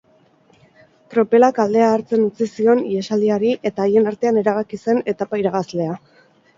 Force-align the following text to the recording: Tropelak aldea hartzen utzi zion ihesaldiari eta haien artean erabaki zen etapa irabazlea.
Tropelak 1.15 1.59
aldea 1.65 1.91
hartzen 1.97 2.25
utzi 2.29 2.49
zion 2.55 2.83
ihesaldiari 2.95 3.55
eta 3.73 3.87
haien 3.89 4.13
artean 4.15 4.45
erabaki 4.45 4.85
zen 4.87 5.07
etapa 5.17 5.45
irabazlea. 5.47 6.05